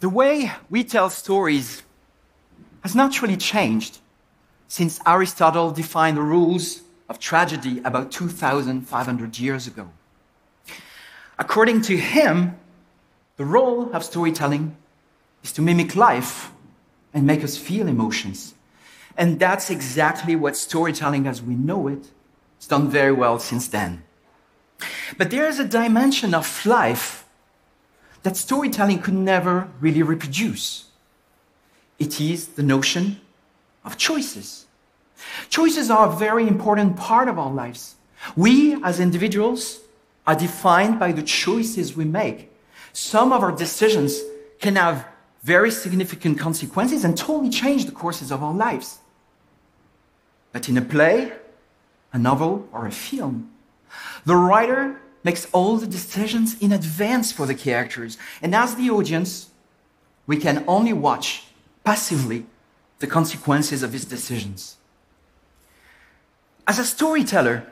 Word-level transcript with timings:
The 0.00 0.08
way 0.08 0.50
we 0.70 0.82
tell 0.82 1.10
stories 1.10 1.82
has 2.82 2.94
naturally 2.94 3.36
changed 3.36 3.98
since 4.66 4.98
Aristotle 5.06 5.70
defined 5.70 6.16
the 6.16 6.22
rules 6.22 6.80
of 7.10 7.18
tragedy 7.18 7.82
about 7.84 8.10
2,500 8.10 9.38
years 9.38 9.66
ago. 9.66 9.90
According 11.38 11.82
to 11.82 11.96
him, 11.98 12.58
the 13.36 13.44
role 13.44 13.92
of 13.92 14.02
storytelling 14.02 14.74
is 15.42 15.52
to 15.52 15.62
mimic 15.62 15.94
life 15.94 16.50
and 17.12 17.26
make 17.26 17.44
us 17.44 17.58
feel 17.58 17.86
emotions. 17.86 18.54
And 19.18 19.38
that's 19.38 19.68
exactly 19.68 20.34
what 20.34 20.56
storytelling 20.56 21.26
as 21.26 21.42
we 21.42 21.54
know 21.54 21.88
it 21.88 22.10
has 22.58 22.68
done 22.68 22.88
very 22.88 23.12
well 23.12 23.38
since 23.38 23.68
then. 23.68 24.02
But 25.18 25.30
there 25.30 25.46
is 25.46 25.58
a 25.58 25.64
dimension 25.64 26.32
of 26.32 26.64
life 26.64 27.26
that 28.22 28.36
storytelling 28.36 29.00
could 29.00 29.14
never 29.14 29.68
really 29.80 30.02
reproduce. 30.02 30.86
It 31.98 32.20
is 32.20 32.48
the 32.48 32.62
notion 32.62 33.20
of 33.84 33.96
choices. 33.96 34.66
Choices 35.48 35.90
are 35.90 36.08
a 36.08 36.16
very 36.16 36.46
important 36.46 36.96
part 36.96 37.28
of 37.28 37.38
our 37.38 37.52
lives. 37.52 37.96
We 38.36 38.82
as 38.82 39.00
individuals 39.00 39.80
are 40.26 40.34
defined 40.34 40.98
by 40.98 41.12
the 41.12 41.22
choices 41.22 41.96
we 41.96 42.04
make. 42.04 42.50
Some 42.92 43.32
of 43.32 43.42
our 43.42 43.52
decisions 43.52 44.20
can 44.60 44.76
have 44.76 45.06
very 45.42 45.70
significant 45.70 46.38
consequences 46.38 47.04
and 47.04 47.16
totally 47.16 47.50
change 47.50 47.86
the 47.86 47.92
courses 47.92 48.30
of 48.30 48.42
our 48.42 48.52
lives. 48.52 48.98
But 50.52 50.68
in 50.68 50.76
a 50.76 50.82
play, 50.82 51.32
a 52.12 52.18
novel, 52.18 52.68
or 52.72 52.86
a 52.86 52.90
film, 52.90 53.50
the 54.24 54.36
writer 54.36 55.00
makes 55.22 55.46
all 55.52 55.76
the 55.76 55.86
decisions 55.86 56.58
in 56.60 56.72
advance 56.72 57.32
for 57.32 57.46
the 57.46 57.54
characters. 57.54 58.16
And 58.40 58.54
as 58.54 58.74
the 58.74 58.90
audience, 58.90 59.50
we 60.26 60.36
can 60.36 60.64
only 60.66 60.92
watch 60.92 61.44
passively 61.84 62.46
the 62.98 63.06
consequences 63.06 63.82
of 63.82 63.92
his 63.92 64.04
decisions. 64.04 64.76
As 66.66 66.78
a 66.78 66.84
storyteller, 66.84 67.66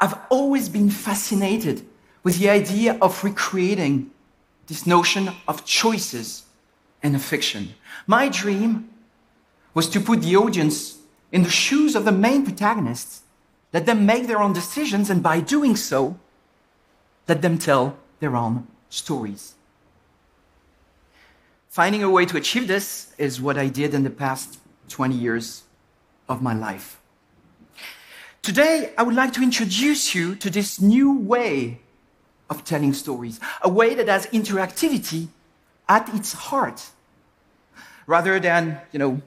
I've 0.00 0.18
always 0.30 0.68
been 0.68 0.90
fascinated 0.90 1.86
with 2.22 2.38
the 2.38 2.50
idea 2.50 2.98
of 3.00 3.22
recreating 3.22 4.10
this 4.66 4.86
notion 4.86 5.30
of 5.46 5.64
choices 5.64 6.44
in 7.02 7.14
a 7.14 7.18
fiction. 7.18 7.74
My 8.06 8.28
dream 8.28 8.88
was 9.74 9.88
to 9.90 10.00
put 10.00 10.22
the 10.22 10.36
audience 10.36 10.98
in 11.32 11.42
the 11.42 11.50
shoes 11.50 11.94
of 11.94 12.04
the 12.04 12.12
main 12.12 12.44
protagonists, 12.44 13.22
let 13.72 13.86
them 13.86 14.04
make 14.04 14.26
their 14.26 14.40
own 14.40 14.52
decisions, 14.52 15.10
and 15.10 15.22
by 15.22 15.40
doing 15.40 15.76
so, 15.76 16.18
let 17.30 17.42
them 17.42 17.58
tell 17.58 17.96
their 18.18 18.34
own 18.34 18.66
stories. 18.88 19.54
Finding 21.68 22.02
a 22.02 22.10
way 22.10 22.26
to 22.26 22.36
achieve 22.36 22.66
this 22.66 23.14
is 23.18 23.40
what 23.40 23.56
I 23.56 23.68
did 23.68 23.94
in 23.94 24.02
the 24.02 24.10
past 24.24 24.58
20 24.88 25.14
years 25.14 25.62
of 26.28 26.42
my 26.42 26.54
life. 26.54 27.00
Today, 28.42 28.92
I 28.98 29.04
would 29.04 29.14
like 29.14 29.32
to 29.34 29.42
introduce 29.44 30.12
you 30.12 30.34
to 30.42 30.50
this 30.50 30.80
new 30.80 31.08
way 31.20 31.78
of 32.50 32.64
telling 32.64 32.92
stories, 32.94 33.38
a 33.62 33.68
way 33.68 33.94
that 33.94 34.08
has 34.08 34.26
interactivity 34.38 35.28
at 35.88 36.12
its 36.12 36.32
heart. 36.32 36.80
Rather 38.08 38.40
than, 38.40 38.80
you 38.90 38.98
know, 38.98 39.22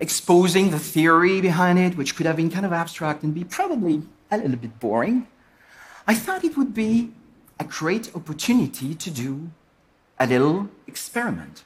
exposing 0.00 0.70
the 0.70 0.78
theory 0.78 1.42
behind 1.42 1.78
it, 1.78 1.94
which 1.98 2.16
could 2.16 2.24
have 2.24 2.36
been 2.36 2.50
kind 2.50 2.64
of 2.64 2.72
abstract 2.72 3.22
and 3.22 3.34
be 3.34 3.44
probably 3.44 4.02
a 4.30 4.38
little 4.38 4.56
bit 4.56 4.80
boring, 4.80 5.26
I 6.06 6.14
thought 6.14 6.42
it 6.42 6.56
would 6.56 6.72
be 6.72 7.12
a 7.58 7.64
great 7.64 8.14
opportunity 8.14 8.94
to 8.94 9.10
do 9.10 9.50
a 10.18 10.26
little 10.26 10.68
experiment. 10.86 11.64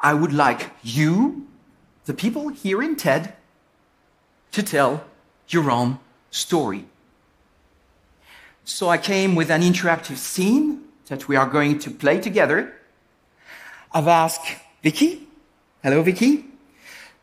I 0.00 0.14
would 0.14 0.32
like 0.32 0.70
you, 0.82 1.46
the 2.06 2.14
people 2.14 2.48
here 2.48 2.82
in 2.82 2.96
TED, 2.96 3.34
to 4.52 4.62
tell 4.62 5.04
your 5.48 5.70
own 5.70 5.98
story. 6.30 6.86
So 8.64 8.88
I 8.88 8.98
came 8.98 9.34
with 9.34 9.50
an 9.50 9.62
interactive 9.62 10.16
scene 10.16 10.82
that 11.06 11.28
we 11.28 11.36
are 11.36 11.48
going 11.48 11.78
to 11.80 11.90
play 11.90 12.20
together. 12.20 12.74
I've 13.92 14.08
asked 14.08 14.56
Vicky, 14.82 15.26
hello 15.82 16.02
Vicky, 16.02 16.44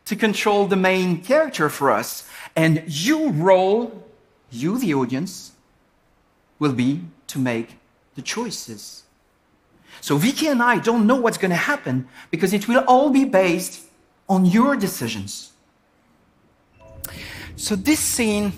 to 0.04 0.16
control 0.16 0.66
the 0.66 0.76
main 0.76 1.22
character 1.22 1.68
for 1.68 1.90
us. 1.90 2.28
And 2.56 2.82
your 2.86 3.30
role, 3.30 4.06
you 4.50 4.78
the 4.78 4.94
audience, 4.94 5.52
will 6.60 6.72
be 6.72 7.00
to 7.26 7.40
make 7.40 7.76
the 8.14 8.22
choices. 8.22 9.02
So 10.00 10.16
Vicky 10.16 10.46
and 10.46 10.62
I 10.62 10.78
don't 10.78 11.06
know 11.06 11.16
what's 11.16 11.38
going 11.38 11.50
to 11.50 11.56
happen 11.56 12.06
because 12.30 12.52
it 12.52 12.68
will 12.68 12.84
all 12.86 13.10
be 13.10 13.24
based 13.24 13.82
on 14.28 14.44
your 14.44 14.76
decisions. 14.76 15.52
So 17.56 17.74
this 17.74 17.98
scene 17.98 18.52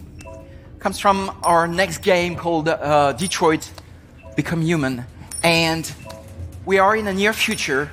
comes 0.79 0.99
from 0.99 1.37
our 1.43 1.67
next 1.67 1.99
game 1.99 2.37
called 2.37 2.69
uh, 2.69 3.13
Detroit 3.13 3.71
Become 4.37 4.63
Human. 4.63 5.05
And 5.43 5.91
we 6.67 6.79
are 6.79 6.95
in 6.97 7.07
a 7.07 7.15
near 7.15 7.33
future 7.33 7.91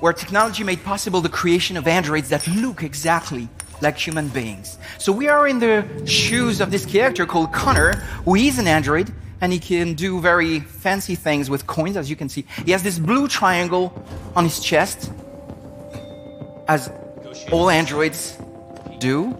where 0.00 0.12
technology 0.12 0.64
made 0.64 0.82
possible 0.82 1.20
the 1.20 1.28
creation 1.28 1.76
of 1.76 1.86
androids 1.86 2.30
that 2.30 2.46
look 2.48 2.82
exactly 2.82 3.48
like 3.80 3.96
human 3.96 4.28
beings. 4.28 4.78
So 4.98 5.12
we 5.12 5.28
are 5.28 5.46
in 5.46 5.58
the 5.58 5.84
shoes 6.06 6.60
of 6.60 6.70
this 6.70 6.84
character 6.86 7.26
called 7.26 7.52
Connor, 7.52 7.94
who 8.24 8.34
is 8.34 8.58
an 8.58 8.66
android, 8.66 9.12
and 9.40 9.52
he 9.52 9.58
can 9.58 9.94
do 9.94 10.20
very 10.20 10.60
fancy 10.60 11.14
things 11.14 11.48
with 11.48 11.66
coins, 11.66 11.96
as 11.96 12.10
you 12.10 12.16
can 12.16 12.28
see. 12.28 12.44
He 12.64 12.72
has 12.72 12.82
this 12.82 12.98
blue 12.98 13.26
triangle 13.28 13.92
on 14.36 14.44
his 14.44 14.60
chest, 14.60 15.10
as 16.68 16.90
all 17.50 17.70
androids 17.70 18.38
do. 18.98 19.36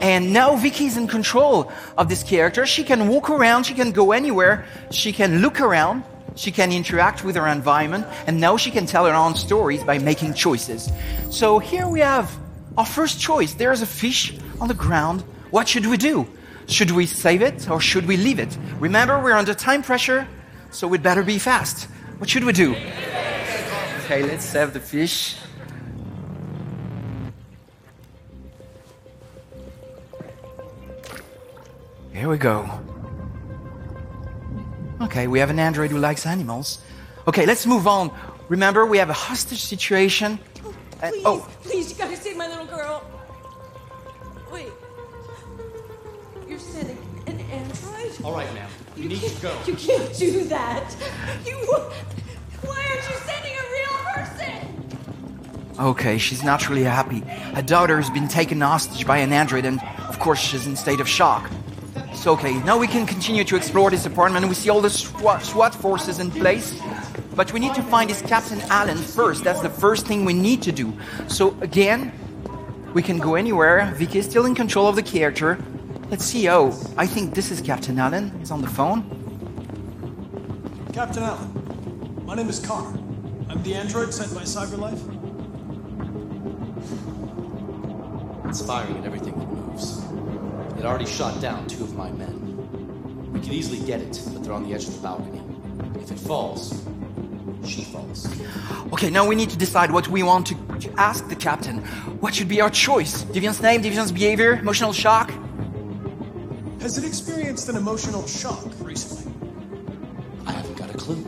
And 0.00 0.32
now 0.32 0.56
Vicky 0.56 0.86
is 0.86 0.96
in 0.96 1.06
control 1.06 1.70
of 1.96 2.08
this 2.08 2.22
character. 2.22 2.66
She 2.66 2.82
can 2.82 3.08
walk 3.08 3.30
around, 3.30 3.64
she 3.64 3.74
can 3.74 3.92
go 3.92 4.12
anywhere, 4.12 4.64
she 4.90 5.12
can 5.12 5.40
look 5.40 5.60
around, 5.60 6.04
she 6.34 6.50
can 6.50 6.72
interact 6.72 7.22
with 7.24 7.36
her 7.36 7.46
environment, 7.46 8.06
and 8.26 8.40
now 8.40 8.56
she 8.56 8.70
can 8.70 8.86
tell 8.86 9.04
her 9.06 9.14
own 9.14 9.36
stories 9.36 9.84
by 9.84 9.98
making 9.98 10.34
choices. 10.34 10.90
So 11.30 11.58
here 11.58 11.86
we 11.88 12.00
have 12.00 12.36
our 12.76 12.86
first 12.86 13.20
choice. 13.20 13.54
There's 13.54 13.82
a 13.82 13.86
fish 13.86 14.36
on 14.60 14.68
the 14.68 14.74
ground. 14.74 15.22
What 15.50 15.68
should 15.68 15.86
we 15.86 15.96
do? 15.96 16.26
Should 16.66 16.90
we 16.90 17.06
save 17.06 17.42
it 17.42 17.68
or 17.68 17.80
should 17.80 18.06
we 18.06 18.16
leave 18.16 18.38
it? 18.38 18.56
Remember, 18.78 19.20
we're 19.20 19.34
under 19.34 19.54
time 19.54 19.82
pressure, 19.82 20.26
so 20.70 20.88
we'd 20.88 21.02
better 21.02 21.22
be 21.22 21.38
fast. 21.38 21.88
What 22.18 22.30
should 22.30 22.44
we 22.44 22.52
do? 22.52 22.74
Okay, 24.04 24.22
let's 24.22 24.44
save 24.44 24.72
the 24.72 24.80
fish. 24.80 25.36
Here 32.12 32.28
we 32.28 32.38
go. 32.38 32.70
Okay, 35.00 35.26
we 35.26 35.40
have 35.40 35.50
an 35.50 35.58
android 35.58 35.90
who 35.90 35.98
likes 35.98 36.24
animals. 36.24 36.78
Okay, 37.26 37.46
let's 37.46 37.66
move 37.66 37.86
on. 37.86 38.12
Remember, 38.48 38.86
we 38.86 38.98
have 38.98 39.10
a 39.10 39.14
hostage 39.14 39.64
situation. 39.64 40.38
Uh, 41.02 41.10
please, 41.10 41.22
oh, 41.24 41.48
please, 41.62 41.90
you 41.90 41.98
gotta 41.98 42.16
save 42.16 42.36
my 42.36 42.46
little 42.46 42.66
girl. 42.66 43.02
Wait. 44.52 44.68
You're 46.48 46.60
sending 46.60 46.96
an 47.26 47.40
android? 47.40 48.24
All 48.24 48.32
right, 48.32 48.52
ma'am. 48.54 48.70
You, 48.96 49.08
need 49.08 49.20
can't, 49.20 49.34
to 49.34 49.42
go. 49.42 49.58
You 49.66 49.74
can't 49.74 50.16
do 50.16 50.44
that. 50.44 50.94
You. 51.44 51.56
Why 52.62 52.86
aren't 52.88 53.08
you 53.08 53.16
sending 53.26 53.52
a 53.52 53.64
real 53.72 53.98
person? 54.14 54.62
okay, 55.80 56.18
she's 56.18 56.44
not 56.44 56.68
really 56.68 56.84
happy. 56.84 57.20
Her 57.20 57.62
daughter 57.62 57.96
has 57.96 58.10
been 58.10 58.28
taken 58.28 58.60
hostage 58.60 59.04
by 59.04 59.18
an 59.18 59.32
android, 59.32 59.64
and 59.64 59.80
of 60.08 60.20
course, 60.20 60.38
she's 60.38 60.68
in 60.68 60.76
state 60.76 61.00
of 61.00 61.08
shock. 61.08 61.50
So, 62.14 62.32
okay, 62.34 62.54
now 62.62 62.78
we 62.78 62.86
can 62.86 63.06
continue 63.06 63.42
to 63.42 63.56
explore 63.56 63.90
this 63.90 64.06
apartment. 64.06 64.46
We 64.46 64.54
see 64.54 64.70
all 64.70 64.80
the 64.80 64.90
SWAT, 64.90 65.42
SWAT 65.42 65.74
forces 65.74 66.20
in 66.20 66.30
place. 66.30 66.80
But 67.34 67.52
we 67.52 67.60
need 67.60 67.74
to 67.74 67.82
find 67.82 68.10
this 68.10 68.22
Captain 68.22 68.60
Allen 68.62 68.98
first. 68.98 69.42
That's 69.44 69.60
the 69.60 69.70
first 69.70 70.06
thing 70.06 70.24
we 70.24 70.34
need 70.34 70.62
to 70.62 70.72
do. 70.72 70.92
So, 71.28 71.56
again, 71.60 72.12
we 72.94 73.02
can 73.02 73.18
go 73.18 73.36
anywhere. 73.36 73.92
Vicky 73.96 74.18
is 74.18 74.26
still 74.26 74.44
in 74.44 74.54
control 74.54 74.86
of 74.86 74.96
the 74.96 75.02
character. 75.02 75.58
Let's 76.10 76.24
see. 76.26 76.48
Oh, 76.50 76.78
I 76.98 77.06
think 77.06 77.34
this 77.34 77.50
is 77.50 77.62
Captain 77.62 77.98
Allen. 77.98 78.30
He's 78.38 78.50
on 78.50 78.60
the 78.60 78.68
phone. 78.68 79.02
Captain 80.92 81.22
Allen, 81.22 82.22
my 82.26 82.34
name 82.34 82.48
is 82.50 82.58
Connor. 82.58 82.98
I'm 83.48 83.62
the 83.62 83.74
android 83.74 84.12
sent 84.12 84.34
by 84.34 84.42
CyberLife. 84.42 85.00
It's 88.50 88.60
firing 88.60 88.98
at 88.98 89.06
everything 89.06 89.38
that 89.38 89.48
moves. 89.48 90.02
It 90.78 90.84
already 90.84 91.06
shot 91.06 91.40
down 91.40 91.66
two 91.66 91.82
of 91.82 91.96
my 91.96 92.10
men. 92.12 93.32
We 93.32 93.40
could 93.40 93.52
easily 93.52 93.80
get 93.86 94.02
it, 94.02 94.20
but 94.34 94.44
they're 94.44 94.52
on 94.52 94.64
the 94.68 94.74
edge 94.74 94.86
of 94.86 94.94
the 94.94 95.00
balcony. 95.00 95.40
If 95.98 96.10
it 96.10 96.18
falls, 96.18 96.84
she 97.66 97.84
falls. 97.84 98.28
Okay, 98.92 99.10
now 99.10 99.26
we 99.26 99.34
need 99.34 99.50
to 99.50 99.58
decide 99.58 99.90
what 99.90 100.08
we 100.08 100.22
want 100.22 100.46
to, 100.48 100.54
to 100.80 100.92
ask 100.98 101.28
the 101.28 101.36
captain. 101.36 101.78
What 102.20 102.34
should 102.34 102.48
be 102.48 102.60
our 102.60 102.70
choice? 102.70 103.24
Deviant's 103.24 103.60
name, 103.60 103.82
Deviant's 103.82 104.12
behavior, 104.12 104.54
emotional 104.54 104.92
shock? 104.92 105.32
Has 106.80 106.98
it 106.98 107.04
experienced 107.04 107.68
an 107.68 107.76
emotional 107.76 108.26
shock 108.26 108.66
recently? 108.80 109.32
I 110.46 110.52
haven't 110.52 110.76
got 110.76 110.94
a 110.94 110.98
clue. 110.98 111.22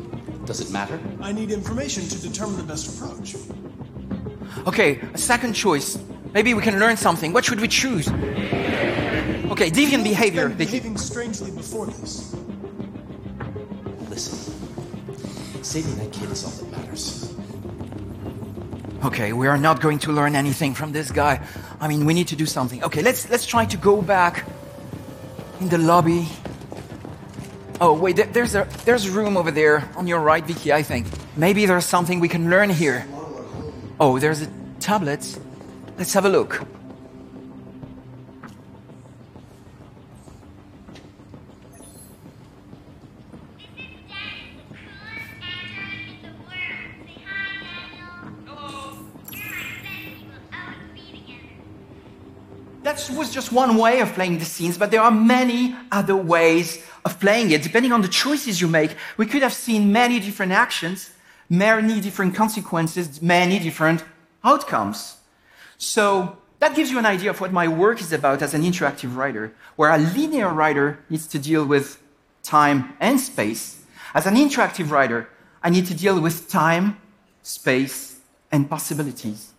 Doesn't 0.45 0.69
it 0.69 0.73
matter? 0.73 1.01
I 1.21 1.33
need 1.33 1.51
information 1.51 2.07
to 2.09 2.21
determine 2.21 2.57
the 2.57 2.65
best 2.65 2.95
approach. 2.95 3.37
Okay, 4.67 5.01
a 5.13 5.19
second 5.19 5.55
choice. 5.55 5.99
Maybe 6.33 6.55
we 6.55 6.63
can 6.63 6.81
learn 6.81 6.97
something. 6.97 7.33
What 7.33 7.45
should 7.45 7.61
we 7.61 7.69
choose? 7.69 8.09
Okay, 8.09 9.71
deviant 9.71 10.03
behavior. 10.05 10.49
Been 10.49 10.59
behaving 10.59 10.97
strangely 10.97 11.51
before 11.51 11.87
this. 11.87 12.35
Listen, 14.11 14.54
saving 15.65 15.97
that 15.97 16.13
kid 16.13 16.31
is 16.31 16.45
all 16.45 16.51
that 16.51 16.71
matters. 16.79 17.35
Okay, 19.05 19.33
we 19.33 19.47
are 19.49 19.59
not 19.59 19.81
going 19.81 19.99
to 20.01 20.13
learn 20.13 20.35
anything 20.35 20.75
from 20.75 20.93
this 20.93 21.11
guy. 21.11 21.41
I 21.81 21.89
mean, 21.89 22.07
we 22.07 22.15
need 22.15 22.29
to 22.29 22.37
do 22.37 22.47
something. 22.47 22.83
Okay, 22.85 23.03
let's 23.03 23.29
let's 23.29 23.47
try 23.47 23.67
to 23.67 23.77
go 23.77 24.01
back 24.01 24.47
in 25.61 25.69
the 25.69 25.79
lobby. 25.79 26.29
Oh 27.81 27.93
wait, 27.93 28.17
there, 28.17 28.27
there's 28.27 28.55
a 28.55 28.67
there's 28.85 29.07
a 29.07 29.11
room 29.11 29.37
over 29.37 29.51
there 29.51 29.89
on 29.97 30.07
your 30.07 30.21
right, 30.21 30.45
Vicky. 30.45 30.73
I 30.73 30.83
think 30.83 31.07
maybe 31.37 31.67
there's 31.67 31.85
something 31.85 32.21
we 32.21 32.29
can 32.29 32.49
learn 32.49 32.71
here. 32.71 33.07
Oh, 34.01 34.19
there's 34.19 34.43
a 34.43 34.49
tablet. 34.81 35.39
Let's 35.99 36.15
have 36.15 36.25
a 36.25 36.31
look. 36.31 36.67
That 52.85 53.11
was 53.17 53.33
just 53.33 53.51
one 53.51 53.79
way 53.79 54.01
of 54.01 54.13
playing 54.13 54.39
the 54.39 54.45
scenes, 54.45 54.77
but 54.77 54.91
there 54.91 55.01
are 55.01 55.11
many 55.11 55.75
other 55.91 56.15
ways 56.15 56.85
of 57.07 57.19
playing 57.19 57.51
it. 57.51 57.63
Depending 57.63 57.93
on 57.93 58.03
the 58.03 58.09
choices 58.09 58.61
you 58.61 58.69
make, 58.69 58.95
we 59.17 59.25
could 59.25 59.41
have 59.41 59.55
seen 59.55 59.91
many 59.91 60.21
different 60.21 60.53
actions, 60.53 61.11
many 61.49 61.99
different 62.03 62.35
consequences, 62.35 63.23
many 63.23 63.59
different 63.59 64.05
outcomes. 64.45 65.17
So 65.79 66.37
that 66.59 66.77
gives 66.77 66.91
you 66.91 66.99
an 66.99 67.07
idea 67.07 67.31
of 67.31 67.41
what 67.41 67.55
my 67.55 67.69
work 67.69 68.03
is 68.03 68.13
about 68.13 68.43
as 68.43 68.53
an 68.53 68.63
interactive 68.63 69.17
writer, 69.17 69.55
where 69.77 69.91
a 69.91 69.97
linear 69.97 70.51
writer 70.51 70.99
needs 71.09 71.27
to 71.29 71.39
deal 71.39 71.65
with 71.65 71.99
time 72.43 72.95
and 73.01 73.19
space. 73.19 73.81
As 74.13 74.27
an 74.27 74.35
interactive 74.35 74.91
writer, 74.91 75.31
I 75.63 75.71
need 75.71 75.87
to 75.87 75.95
deal 75.95 76.21
with 76.21 76.51
time, 76.51 76.99
space, 77.43 78.21
and 78.53 78.69
possibilities. 78.69 79.55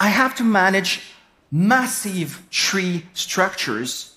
I 0.00 0.08
have 0.08 0.34
to 0.36 0.42
manage 0.42 1.02
massive 1.50 2.42
tree 2.50 3.06
structures 3.14 4.16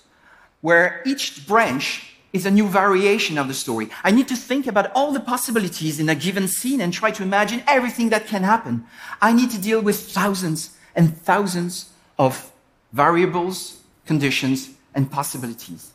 where 0.60 1.02
each 1.04 1.46
branch 1.46 2.16
is 2.32 2.46
a 2.46 2.50
new 2.50 2.66
variation 2.66 3.36
of 3.36 3.48
the 3.48 3.54
story. 3.54 3.88
I 4.04 4.10
need 4.10 4.28
to 4.28 4.36
think 4.36 4.66
about 4.66 4.90
all 4.94 5.12
the 5.12 5.20
possibilities 5.20 6.00
in 6.00 6.08
a 6.08 6.14
given 6.14 6.48
scene 6.48 6.80
and 6.80 6.92
try 6.92 7.10
to 7.10 7.22
imagine 7.22 7.62
everything 7.66 8.08
that 8.10 8.26
can 8.26 8.42
happen. 8.42 8.84
I 9.20 9.32
need 9.32 9.50
to 9.50 9.60
deal 9.60 9.80
with 9.82 9.98
thousands 10.12 10.76
and 10.94 11.16
thousands 11.16 11.90
of 12.18 12.50
variables, 12.92 13.80
conditions, 14.06 14.70
and 14.94 15.10
possibilities. 15.10 15.92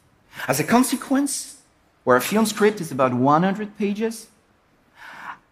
As 0.47 0.59
a 0.59 0.63
consequence, 0.63 1.61
where 2.03 2.17
a 2.17 2.21
film 2.21 2.45
script 2.45 2.81
is 2.81 2.91
about 2.91 3.13
100 3.13 3.77
pages, 3.77 4.27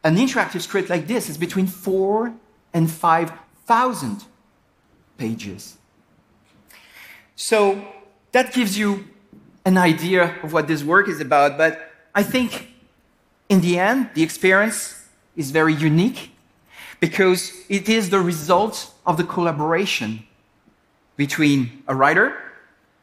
an 0.04 0.18
interactive 0.18 0.62
script 0.62 0.90
like 0.90 1.08
this 1.08 1.30
is 1.30 1.38
between 1.38 1.66
four 1.66 2.34
and 2.74 2.90
5,000 2.92 4.26
pages. 5.18 5.78
So 7.36 7.86
that 8.32 8.54
gives 8.54 8.78
you 8.78 9.06
an 9.66 9.78
idea 9.78 10.36
of 10.44 10.54
what 10.54 10.68
this 10.68 10.84
work 10.84 11.08
is 11.08 11.20
about, 11.20 11.58
but 11.58 11.92
I 12.14 12.24
think 12.24 12.72
in 13.50 13.62
the 13.62 13.80
end, 13.80 14.10
the 14.14 14.24
experience 14.24 15.08
is 15.36 15.52
very 15.52 15.74
unique 15.74 16.32
because 17.00 17.52
it 17.70 17.90
is 17.90 18.10
the 18.10 18.20
result 18.20 18.94
of 19.06 19.18
the 19.18 19.24
collaboration 19.24 20.26
between 21.18 21.84
a 21.88 21.96
writer 21.96 22.36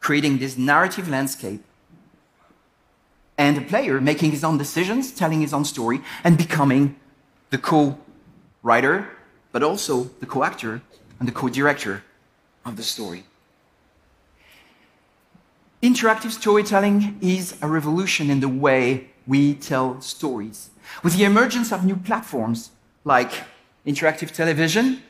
creating 0.00 0.38
this 0.38 0.58
narrative 0.58 1.08
landscape 1.08 1.62
and 3.38 3.56
a 3.56 3.60
player 3.60 4.00
making 4.00 4.30
his 4.30 4.44
own 4.44 4.58
decisions, 4.58 5.12
telling 5.12 5.40
his 5.40 5.54
own 5.54 5.64
story, 5.64 6.00
and 6.24 6.36
becoming 6.36 6.96
the 7.50 7.58
co 7.58 7.98
writer, 8.62 9.08
but 9.52 9.62
also 9.62 10.04
the 10.20 10.26
co 10.26 10.44
actor 10.44 10.82
and 11.22 11.28
the 11.28 11.32
co 11.32 11.48
director 11.48 12.02
of 12.64 12.76
the 12.76 12.82
story. 12.82 13.22
Interactive 15.80 16.32
storytelling 16.32 17.16
is 17.20 17.56
a 17.62 17.68
revolution 17.68 18.28
in 18.28 18.40
the 18.40 18.48
way 18.48 19.06
we 19.24 19.54
tell 19.54 20.00
stories. 20.00 20.70
With 21.04 21.16
the 21.16 21.22
emergence 21.22 21.70
of 21.70 21.84
new 21.84 21.94
platforms 21.94 22.70
like 23.04 23.30
interactive 23.86 24.32
television, 24.32 25.00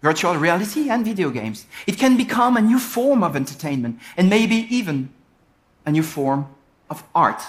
virtual 0.00 0.36
reality, 0.36 0.88
and 0.88 1.04
video 1.04 1.30
games, 1.30 1.66
it 1.88 1.98
can 1.98 2.16
become 2.16 2.56
a 2.56 2.60
new 2.60 2.78
form 2.78 3.24
of 3.24 3.34
entertainment 3.34 3.98
and 4.16 4.30
maybe 4.30 4.68
even 4.70 5.10
a 5.84 5.90
new 5.90 6.04
form 6.04 6.46
of 6.88 7.02
art. 7.16 7.42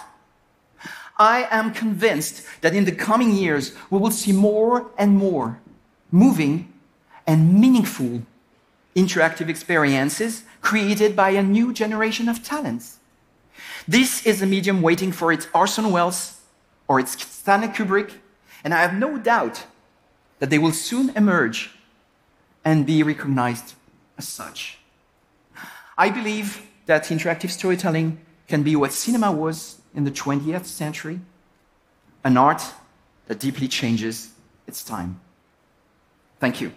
I 1.19 1.47
am 1.51 1.71
convinced 1.71 2.43
that 2.61 2.73
in 2.73 2.85
the 2.85 2.91
coming 2.91 3.35
years, 3.35 3.75
we 3.91 3.99
will 3.99 4.09
see 4.09 4.31
more 4.31 4.89
and 4.97 5.15
more 5.15 5.59
moving 6.11 6.72
and 7.25 7.59
meaningful 7.59 8.23
interactive 8.95 9.49
experiences 9.49 10.43
created 10.61 11.15
by 11.15 11.29
a 11.31 11.43
new 11.43 11.73
generation 11.73 12.29
of 12.29 12.43
talents. 12.43 12.99
This 13.87 14.25
is 14.25 14.41
a 14.41 14.45
medium 14.45 14.81
waiting 14.81 15.11
for 15.11 15.31
its 15.31 15.47
Orson 15.53 15.91
Welles 15.91 16.39
or 16.87 16.99
its 16.99 17.21
Stanley 17.21 17.67
Kubrick, 17.67 18.11
and 18.63 18.73
I 18.73 18.81
have 18.81 18.93
no 18.93 19.17
doubt 19.17 19.65
that 20.39 20.49
they 20.49 20.57
will 20.57 20.71
soon 20.71 21.09
emerge 21.15 21.71
and 22.63 22.85
be 22.85 23.03
recognized 23.03 23.73
as 24.17 24.27
such. 24.27 24.79
I 25.97 26.09
believe 26.09 26.67
that 26.85 27.05
interactive 27.05 27.49
storytelling 27.49 28.19
can 28.47 28.63
be 28.63 28.75
what 28.75 28.91
cinema 28.91 29.31
was 29.31 29.81
in 29.93 30.03
the 30.03 30.11
20th 30.11 30.65
century 30.65 31.19
an 32.23 32.37
art 32.37 32.63
that 33.27 33.39
deeply 33.39 33.67
changes 33.67 34.31
its 34.67 34.83
time. 34.83 35.19
Thank 36.39 36.61
you. 36.61 36.71